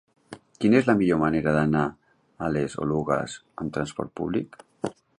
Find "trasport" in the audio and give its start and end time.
3.79-4.17